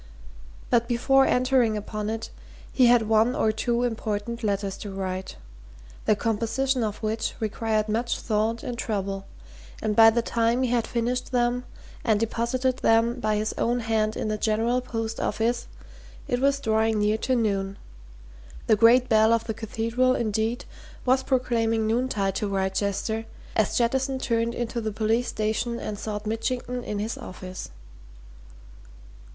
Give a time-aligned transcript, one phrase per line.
[0.71, 2.31] But before entering upon it
[2.73, 5.35] he had one or two important letters to write,
[6.05, 9.27] the composition of which required much thought and trouble,
[9.79, 11.65] and by the time he had finished them,
[12.03, 15.67] and deposited them by his own hand in the General Post Office,
[16.27, 17.77] it was drawing near to noon
[18.65, 20.65] the great bell of the Cathedral, indeed,
[21.05, 26.83] was proclaiming noontide to Wrychester as Jettison turned into the police station and sought Mitchington
[26.83, 27.69] in his office.